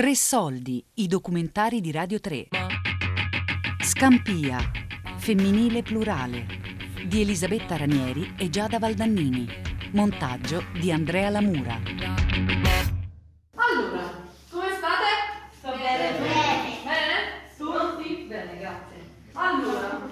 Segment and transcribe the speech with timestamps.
[0.00, 2.48] Tre soldi, i documentari di Radio 3.
[3.84, 4.58] Scampia,
[5.18, 6.46] femminile plurale,
[7.06, 9.46] di Elisabetta Ranieri e Giada Valdannini.
[9.92, 11.74] Montaggio di Andrea Lamura.
[13.56, 15.04] Allora, come state?
[15.58, 16.18] Sto bene.
[16.18, 17.18] Bene?
[17.58, 18.24] Tutti?
[18.26, 18.96] Bene, grazie.
[19.34, 20.08] Allora,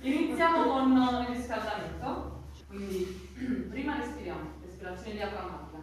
[0.00, 2.42] iniziamo con il riscaldamento.
[2.66, 3.30] Quindi,
[3.70, 5.78] prima respiriamo, respirazione diaframmatica.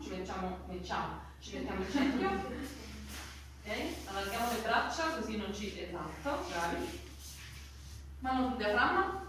[0.00, 2.28] Ci mettiamo, mettiamo, ci mettiamo il centro.
[3.64, 4.06] Ok?
[4.06, 5.88] Allarghiamo le braccia così non ci...
[6.26, 6.86] Esatto, bravi.
[8.20, 9.22] Mano sul diaframma.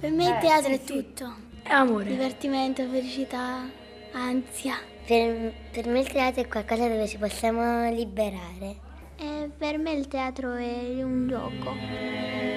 [0.00, 1.34] Per me il teatro è tutto.
[1.62, 2.04] È amore.
[2.04, 3.70] Divertimento, felicità,
[4.12, 4.76] ansia.
[5.06, 8.76] Per, per me il teatro è qualcosa dove ci possiamo liberare.
[9.16, 12.51] E per me il teatro è un gioco.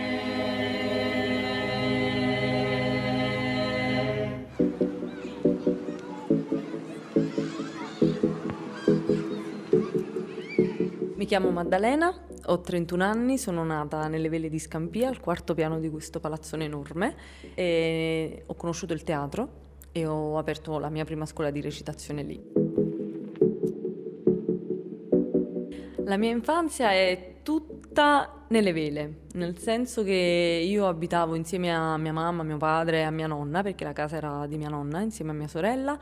[11.15, 12.13] Mi chiamo Maddalena,
[12.45, 16.65] ho 31 anni, sono nata nelle vele di Scampia, al quarto piano di questo palazzone
[16.65, 17.15] enorme
[17.53, 22.41] e ho conosciuto il teatro e ho aperto la mia prima scuola di recitazione lì.
[26.05, 32.13] La mia infanzia è tutta nelle vele, nel senso che io abitavo insieme a mia
[32.13, 35.31] mamma, mio padre e a mia nonna, perché la casa era di mia nonna, insieme
[35.31, 35.97] a mia sorella,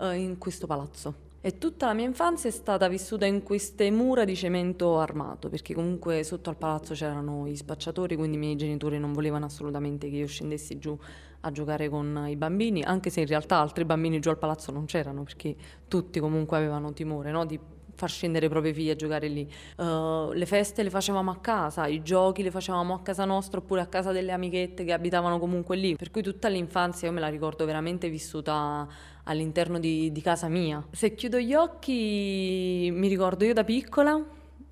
[0.00, 1.25] eh, in questo palazzo.
[1.46, 5.74] E tutta la mia infanzia è stata vissuta in queste mura di cemento armato, perché
[5.74, 10.16] comunque sotto al palazzo c'erano i spacciatori, quindi i miei genitori non volevano assolutamente che
[10.16, 10.98] io scendessi giù
[11.42, 14.86] a giocare con i bambini, anche se in realtà altri bambini giù al palazzo non
[14.86, 15.54] c'erano, perché
[15.86, 17.46] tutti comunque avevano timore no?
[17.46, 17.56] di
[17.96, 19.50] far scendere i propri figli a giocare lì.
[19.76, 23.80] Uh, le feste le facevamo a casa, i giochi le facevamo a casa nostra oppure
[23.80, 25.96] a casa delle amichette che abitavano comunque lì.
[25.96, 28.86] Per cui tutta l'infanzia io me la ricordo veramente vissuta
[29.24, 30.86] all'interno di, di casa mia.
[30.92, 34.22] Se chiudo gli occhi mi ricordo io da piccola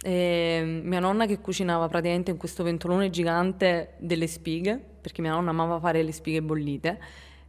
[0.02, 5.50] e mia nonna che cucinava praticamente in questo pentolone gigante delle spighe, perché mia nonna
[5.50, 7.00] amava fare le spighe bollite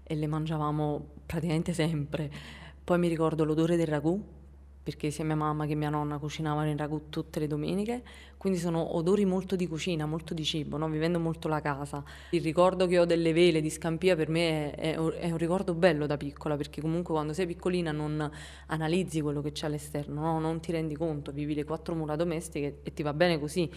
[0.04, 2.32] e le mangiavamo praticamente sempre.
[2.84, 4.24] Poi mi ricordo l'odore del ragù,
[4.86, 8.04] perché sia mia mamma che mia nonna cucinavano il ragù tutte le domeniche,
[8.38, 10.88] quindi sono odori molto di cucina, molto di cibo, no?
[10.88, 12.04] vivendo molto la casa.
[12.30, 15.74] Il ricordo che ho delle vele di Scampia per me è, è, è, un ricordo
[15.74, 18.30] bello da piccola, perché comunque quando sei piccolina non
[18.68, 20.40] analizzi quello che c'è all'esterno, no?
[20.40, 23.68] non ti rendi conto, vivi le quattro mura domestiche e ti va bene così.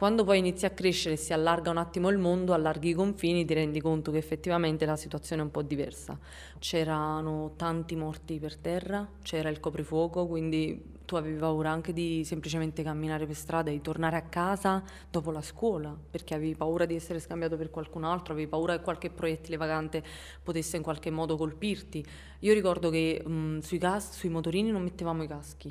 [0.00, 3.44] Quando poi inizi a crescere e si allarga un attimo il mondo, allarghi i confini,
[3.44, 6.18] ti rendi conto che effettivamente la situazione è un po' diversa.
[6.58, 12.82] C'erano tanti morti per terra, c'era il coprifuoco, quindi tu avevi paura anche di semplicemente
[12.82, 17.20] camminare per strada di tornare a casa dopo la scuola, perché avevi paura di essere
[17.20, 20.02] scambiato per qualcun altro, avevi paura che qualche proiettile vagante
[20.42, 22.02] potesse in qualche modo colpirti.
[22.38, 25.70] Io ricordo che mh, sui, gas, sui motorini non mettevamo i caschi.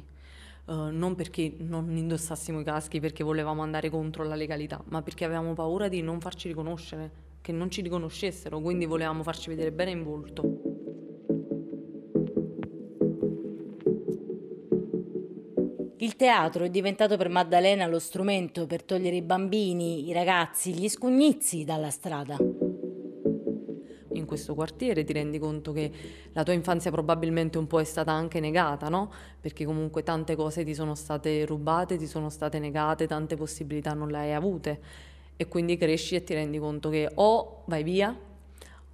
[0.69, 5.25] Uh, non perché non indossassimo i caschi perché volevamo andare contro la legalità, ma perché
[5.25, 9.89] avevamo paura di non farci riconoscere, che non ci riconoscessero, quindi volevamo farci vedere bene
[9.89, 10.61] in volto.
[15.97, 20.87] Il teatro è diventato per Maddalena lo strumento per togliere i bambini, i ragazzi, gli
[20.87, 22.37] scugnizi dalla strada
[24.29, 25.91] questo quartiere, ti rendi conto che
[26.31, 29.11] la tua infanzia probabilmente un po' è stata anche negata, no?
[29.41, 34.07] Perché comunque tante cose ti sono state rubate, ti sono state negate, tante possibilità non
[34.07, 34.79] le hai avute
[35.35, 38.17] e quindi cresci e ti rendi conto che o vai via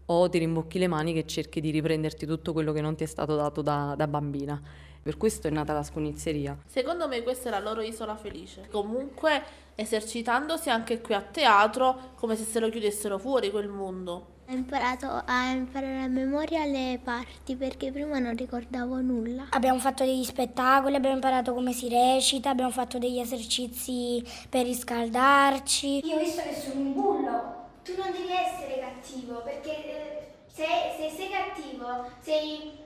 [0.08, 3.08] o ti rimbocchi le mani che cerchi di riprenderti tutto quello che non ti è
[3.08, 4.62] stato dato da, da bambina.
[5.02, 6.58] Per questo è nata la scugnizzeria.
[6.66, 8.68] Secondo me questa è la loro isola felice.
[8.72, 9.44] Comunque
[9.76, 14.34] esercitandosi anche qui a teatro come se se lo chiudessero fuori quel mondo.
[14.48, 19.48] Ho imparato a imparare a memoria le parti perché prima non ricordavo nulla.
[19.50, 26.06] Abbiamo fatto degli spettacoli, abbiamo imparato come si recita, abbiamo fatto degli esercizi per riscaldarci.
[26.06, 27.65] Io ho visto che sono un bullo.
[27.86, 30.66] Tu non devi essere cattivo perché eh, se,
[30.98, 32.80] se sei cattivo sei,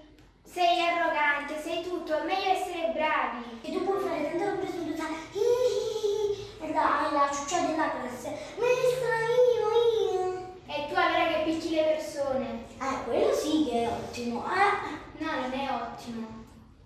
[0.43, 2.19] sei arrogante, sei tutto.
[2.19, 3.61] È meglio essere bravi.
[3.61, 5.07] E tu puoi fare tanta roba presuntuosa.
[5.31, 8.27] E dai, la ciuccia della classe.
[8.59, 9.15] Maestra,
[9.55, 9.69] io,
[10.03, 10.47] io.
[10.67, 12.65] E tu allora che picchi le persone.
[12.77, 14.43] Eh, quello sì che è ottimo.
[14.51, 15.23] Eh?
[15.23, 16.27] No, non è ottimo.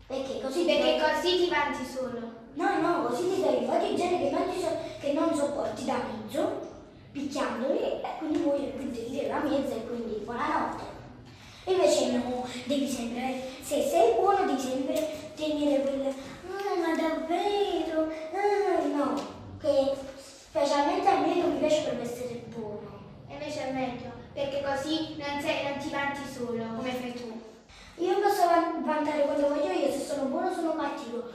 [0.05, 0.65] Perché così?
[0.65, 2.41] Perché così ti vanti solo.
[2.53, 6.62] No, no, così ti fai infatti gente che non, so, che non sopporti da mezzo,
[7.13, 10.83] picchiandoli e quindi muoio più di la mezza e quindi buonanotte.
[11.65, 18.85] Invece no, devi sempre, se sei buono devi sempre tenere quel ah, ma davvero, ah,
[18.87, 19.13] no,
[19.61, 22.99] che specialmente al medico mi piace per essere buono.
[23.29, 27.41] E invece è meglio, perché così non, sei, non ti vanti solo, come fai tu.
[27.97, 28.41] Io posso
[28.83, 31.29] vantare quello che voglio io, se sono buono sono cattivo.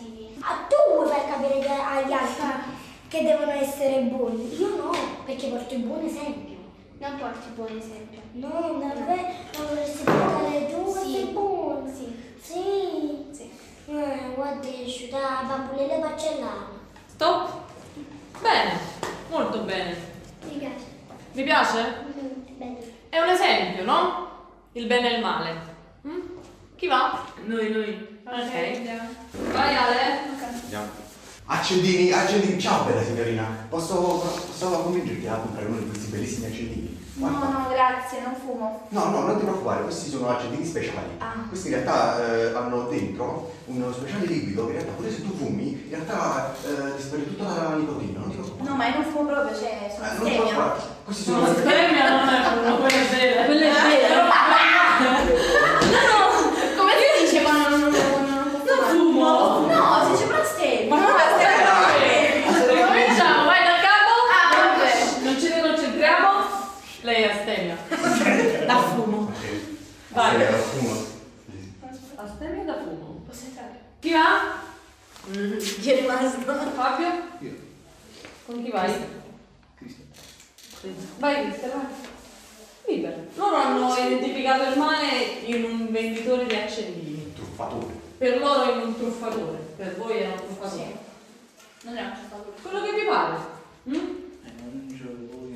[0.00, 0.34] Cattivi.
[0.40, 2.44] Ah, tu vuoi far capire agli altri
[3.08, 4.56] che devono essere buoni.
[4.58, 4.90] Io no,
[5.24, 6.58] perché porto il buon esempio.
[6.98, 8.20] Non porti buon esempio.
[8.32, 9.22] No, davvero,
[9.56, 11.12] non vorresti portare tu Sì.
[11.12, 11.86] sei buono.
[11.86, 12.34] Sì.
[12.40, 13.26] Sì.
[13.32, 13.50] Sì.
[13.86, 14.68] Eh, guarda,
[15.10, 16.68] da bambulelle porcellana.
[17.06, 17.50] Stop.
[18.40, 18.72] Bene,
[19.30, 19.96] molto bene.
[20.44, 20.84] Mi piace.
[21.32, 22.04] Vi piace?
[22.04, 22.78] Mm, bello.
[23.08, 24.28] È un esempio, no?
[24.72, 25.54] Il bene e il male.
[26.06, 26.20] Mm?
[26.76, 27.24] Chi va?
[27.44, 28.18] Noi, noi.
[28.24, 29.19] Ok.
[29.32, 30.18] Vai Ale.
[30.64, 31.08] Andiamo.
[31.46, 33.44] Accendini, accendini, ciao bella signorina.
[33.68, 36.98] Posso, posso convincerti a comprare uno di questi bellissimi accendini?
[37.14, 38.86] No, no, grazie, non fumo.
[38.90, 41.16] No, no, non ti preoccupare, questi sono accendini speciali.
[41.18, 41.34] Ah.
[41.48, 45.36] Questi in realtà eh, hanno dentro uno speciale liquido che in realtà pure se tu
[45.36, 48.68] fumi, in realtà eh, ti speri tutta la nicotina, non ti preoccupare.
[48.70, 50.40] No, ma io non fumo proprio, cioè, sono Eh, non ti stemia.
[50.40, 50.80] preoccupare.
[51.04, 53.44] Questi sono No, stemia non è uno, quello è vero.
[53.44, 54.28] Quello è vero.
[56.78, 59.66] Come si dice quando non, non, non, non fumo.
[59.66, 60.94] No, si dice una stemia.
[60.94, 61.68] Ma come stemia?
[62.86, 64.12] Cominciamo, vai dal capo.
[64.32, 64.90] Ah, vabbè.
[65.24, 66.28] Non ci concentriamo.
[67.02, 67.76] Lei è astemia.
[68.66, 69.32] Da fumo.
[69.32, 69.44] Ok.
[70.12, 70.42] Vai.
[70.42, 71.06] Eh, fumo.
[72.16, 73.22] Astemia da fumo.
[73.26, 73.80] Posso entrare?
[74.00, 74.68] Chi va?
[75.80, 76.40] Chi è rimasto?
[76.74, 77.06] Fabio?
[77.38, 77.56] Io.
[78.44, 78.92] Con chi vai?
[79.76, 80.08] Cristian.
[81.18, 81.86] Vai Cristian, vai.
[82.86, 83.26] Libero.
[83.34, 87.32] Loro hanno identificato il male in un venditore di accendini.
[87.32, 87.94] Truffatore.
[88.18, 89.58] Per loro in un truffatore.
[89.76, 90.82] Per voi era un truffatore.
[90.82, 91.86] Sì.
[91.86, 92.50] Non è un cioccolata.
[92.62, 93.36] Quello che vi pare.
[93.88, 93.94] Mm?
[93.94, 95.46] Eh, non ce lo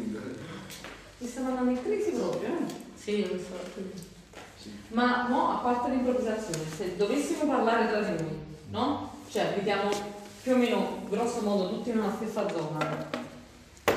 [1.19, 2.75] Mi sta mandando in crisi proprio, eh?
[2.95, 4.14] Sì, lo so.
[4.89, 8.39] Ma no, a parte l'improvvisazione, se dovessimo parlare tra di noi,
[8.71, 9.11] no?
[9.31, 9.91] Cioè abitiamo
[10.43, 13.09] più o meno, grosso modo, tutti nella stessa zona.
[13.85, 13.93] È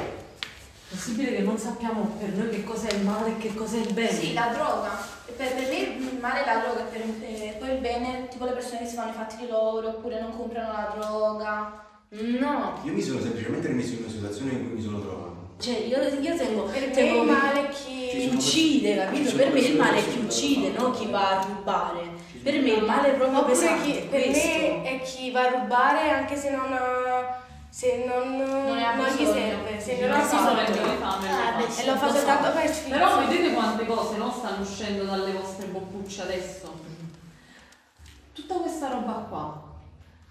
[0.90, 4.12] possibile che non sappiamo per noi che cos'è il male e che cos'è il bene?
[4.12, 4.98] Sì, la droga.
[5.26, 8.54] Per, per me il male è la droga, per, eh, poi il bene, tipo le
[8.54, 11.86] persone che si fanno i fatti di loro, oppure non comprano la droga.
[12.10, 12.80] No.
[12.84, 15.36] Io mi sono semplicemente rimesso in una situazione in cui mi sono trovato.
[15.60, 18.30] Cioè, io, io tengo, Per me tengo il male è chi...
[18.32, 19.36] uccide, Ci capito?
[19.36, 22.10] Per me il male è chi uccide, non chi va a rubare.
[22.44, 24.48] Per me il male è proprio Oppure pesante, chi, per questo.
[24.48, 27.46] me è chi va a rubare anche se non ha...
[27.70, 30.62] Se non, Non non gli serve, se non non ha fame,
[31.30, 33.04] Ah, e lo fa soltanto per sfidare.
[33.04, 36.74] Però vedete quante cose no, stanno uscendo dalle vostre boccucce adesso.
[38.34, 39.64] Tutta questa roba qua.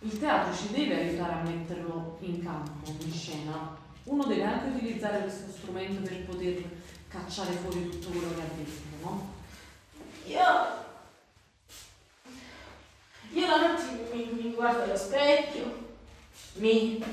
[0.01, 3.77] Il teatro ci deve aiutare a metterlo in campo, in scena.
[4.05, 6.63] Uno deve anche utilizzare questo strumento per poter
[7.09, 9.35] cacciare fuori tutto quello che ha dentro, no?
[10.27, 10.85] Io...
[13.33, 15.95] Io la notte mi, mi guardo allo specchio,
[16.55, 17.05] mi...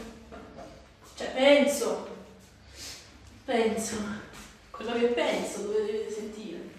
[1.15, 2.07] Cioè penso,
[3.45, 3.95] penso,
[4.71, 6.71] quello che penso dove dovete sentire.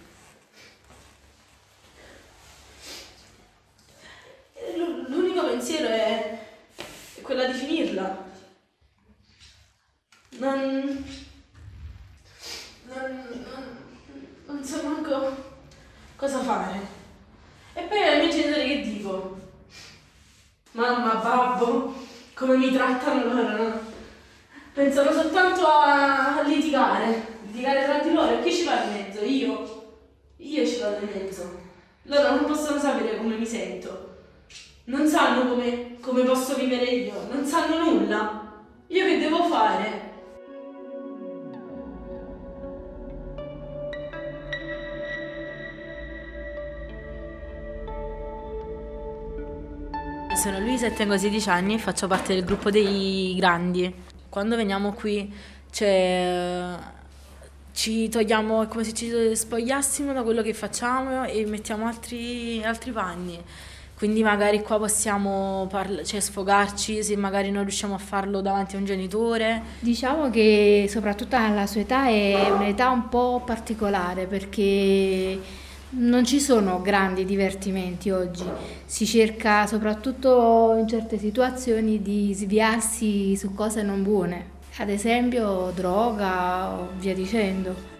[4.76, 6.46] L'u- L'unico pensiero è,
[7.14, 8.32] è quella di finirla.
[10.30, 11.04] Non,
[12.86, 13.84] non,
[14.46, 15.52] non so manco
[16.24, 16.80] cosa fare.
[17.74, 19.36] E poi ai miei genitori che dico?
[20.72, 21.94] Mamma, babbo,
[22.32, 23.80] come mi trattano loro, no?
[24.72, 28.38] Pensano soltanto a litigare, litigare tra di loro.
[28.38, 29.22] E chi ci va in mezzo?
[29.22, 29.82] Io.
[30.38, 31.60] Io ci vado in mezzo.
[32.04, 34.12] Loro non possono sapere come mi sento.
[34.84, 37.26] Non sanno come, come posso vivere io.
[37.30, 38.62] Non sanno nulla.
[38.86, 40.12] Io che devo fare?
[50.44, 53.90] Sono Luisa e tengo 16 anni e faccio parte del gruppo dei grandi.
[54.28, 55.32] Quando veniamo qui
[55.70, 56.76] cioè,
[57.72, 62.90] ci togliamo, è come se ci spogliassimo da quello che facciamo e mettiamo altri, altri
[62.90, 63.42] panni.
[63.96, 68.80] Quindi magari qua possiamo parla- cioè, sfogarci se magari non riusciamo a farlo davanti a
[68.80, 69.62] un genitore.
[69.80, 75.62] Diciamo che soprattutto alla sua età è un'età un po' particolare perché
[75.96, 78.44] non ci sono grandi divertimenti oggi,
[78.84, 86.72] si cerca soprattutto in certe situazioni di sviarsi su cose non buone, ad esempio droga
[86.72, 87.92] o via dicendo.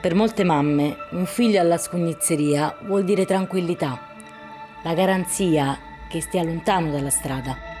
[0.00, 3.98] Per molte mamme, un figlio alla scugnizzeria vuol dire tranquillità,
[4.84, 5.76] la garanzia
[6.08, 7.77] che stia lontano dalla strada.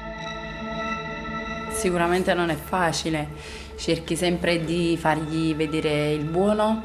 [1.78, 3.28] Sicuramente non è facile.
[3.76, 6.82] cerchi sempre di fargli vedere il buono,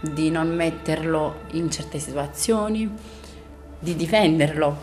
[0.00, 2.92] di non metterlo in certe situazioni,
[3.78, 4.76] di difenderlo,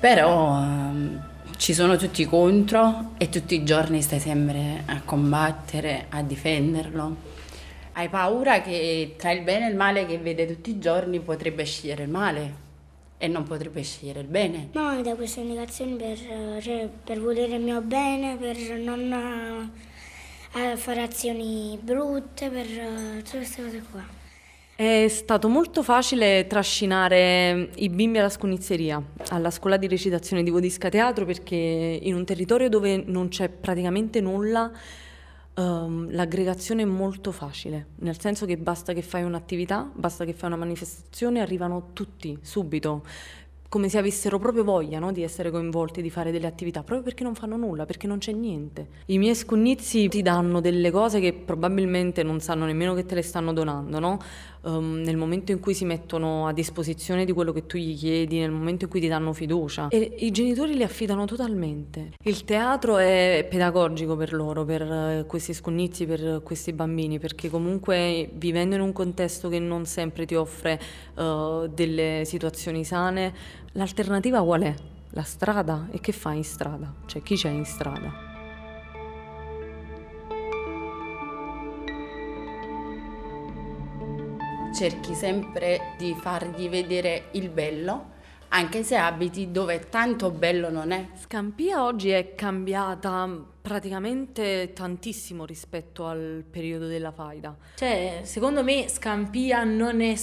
[0.00, 1.22] però ehm,
[1.56, 7.16] ci sono tutti contro e tutti i giorni stai sempre a combattere, a difenderlo.
[7.92, 11.62] Hai paura che tra il bene e il male che vede tutti i giorni potrebbe
[11.62, 12.63] scegliere il male
[13.24, 14.68] e non potrebbe scegliere il bene.
[14.72, 16.18] No, mi dà queste indicazioni per,
[16.60, 19.72] cioè, per volere il mio bene, per non
[20.54, 24.22] eh, fare azioni brutte, per eh, tutte queste cose qua.
[24.76, 30.88] È stato molto facile trascinare i bimbi alla sconizzeria, alla scuola di recitazione di Vodisca
[30.88, 31.54] Teatro, perché
[32.02, 34.70] in un territorio dove non c'è praticamente nulla,
[35.54, 40.48] um, l'aggregazione è molto facile, nel senso che basta che fai un'attività, basta che fai
[40.48, 43.02] una manifestazione, arrivano tutti subito
[43.74, 47.24] come se avessero proprio voglia no, di essere coinvolti, di fare delle attività, proprio perché
[47.24, 48.86] non fanno nulla, perché non c'è niente.
[49.06, 53.22] I miei scunnizi ti danno delle cose che probabilmente non sanno nemmeno che te le
[53.22, 54.20] stanno donando, no?
[54.64, 58.38] Um, nel momento in cui si mettono a disposizione di quello che tu gli chiedi,
[58.38, 59.88] nel momento in cui ti danno fiducia.
[59.88, 62.12] E i genitori li affidano totalmente.
[62.22, 68.30] Il teatro è pedagogico per loro, per uh, questi scunnizi, per questi bambini, perché comunque
[68.34, 70.80] vivendo in un contesto che non sempre ti offre
[71.16, 73.32] uh, delle situazioni sane,
[73.72, 74.74] l'alternativa qual è?
[75.10, 75.88] La strada?
[75.92, 76.92] E che fai in strada?
[77.06, 78.23] Cioè chi c'è in strada?
[84.74, 88.12] Cerchi sempre di fargli vedere il bello,
[88.48, 91.06] anche se abiti dove tanto bello non è.
[91.16, 93.28] Scampia oggi è cambiata
[93.62, 97.56] praticamente tantissimo rispetto al periodo della faida.
[97.76, 100.14] Cioè, secondo me Scampia non è,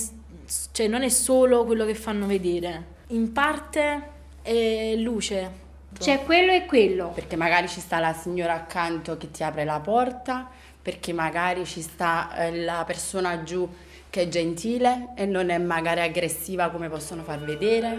[0.72, 4.10] cioè, non è solo quello che fanno vedere, in parte
[4.42, 5.70] è luce.
[5.98, 7.10] C'è quello e quello.
[7.10, 10.50] Perché magari ci sta la signora accanto che ti apre la porta,
[10.82, 13.70] perché magari ci sta eh, la persona giù
[14.12, 17.98] che è gentile e non è magari aggressiva come possono far vedere.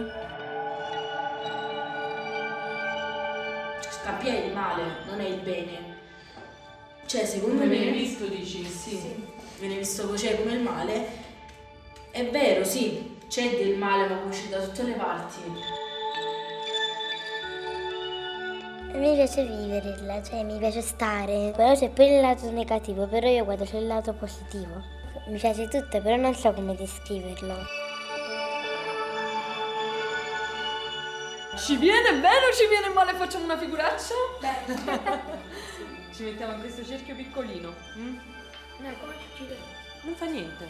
[3.89, 5.97] Scappia è il male, non è il bene.
[7.07, 7.77] Cioè, secondo come me...
[7.77, 8.63] viene visto, dici?
[8.63, 8.89] Sì.
[8.91, 9.25] sì.
[9.57, 11.07] Viene visto così come il male.
[12.11, 15.39] È vero, sì, c'è del male, ma uscire da tutte le parti.
[18.93, 23.43] Mi piace viverla, cioè mi piace stare, però c'è pure il lato negativo, però io
[23.43, 27.81] guardo sul lato positivo mi piace tutto, però non so come descriverlo.
[31.57, 33.13] Ci viene bene o ci viene male?
[33.13, 34.13] Facciamo una figuraccia?
[36.11, 37.73] ci mettiamo in questo cerchio piccolino.
[37.97, 38.17] Mm?
[38.77, 39.65] No, come ci giriamo?
[40.01, 40.67] Non fa niente.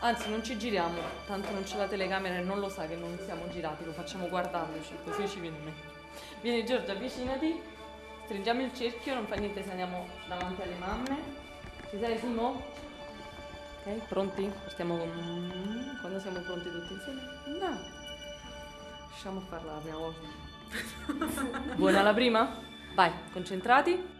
[0.00, 3.18] Anzi, non ci giriamo, tanto non c'è la telecamera e non lo sa che non
[3.24, 5.96] siamo girati, lo facciamo guardandoci, così ci viene meglio.
[6.40, 7.60] Vieni Giorgia, avvicinati,
[8.24, 11.16] stringiamo il cerchio, non fa niente se andiamo davanti alle mamme.
[11.90, 12.62] Ci sei Simo?
[13.84, 14.50] Ok, pronti?
[14.64, 15.96] Partiamo con...
[16.00, 17.20] Quando siamo pronti tutti insieme?
[17.60, 17.80] No.
[19.08, 21.74] Riusciamo a farla la prima volta.
[21.76, 22.58] Buona la prima?
[22.94, 24.16] Vai, concentrati.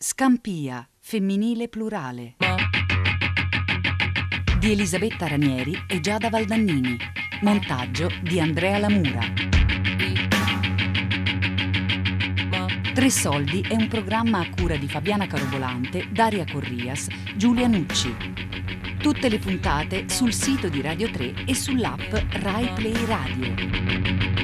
[0.00, 2.34] Scampia, femminile plurale
[4.58, 6.96] di Elisabetta Ranieri e Giada Valdannini.
[7.42, 9.20] Montaggio di Andrea Lamura.
[12.92, 18.12] Tre Soldi è un programma a cura di Fabiana Carobolante, Daria Corrias, Giulia Nucci.
[19.00, 24.37] Tutte le puntate sul sito di Radio 3 e sull'app Rai Play Radio.